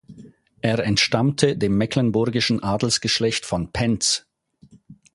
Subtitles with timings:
[0.61, 4.25] Er entstammte dem mecklenburgischen Adelsgeschlecht von Pentz.